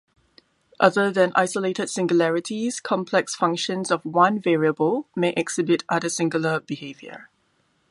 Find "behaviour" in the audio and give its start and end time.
6.59-7.29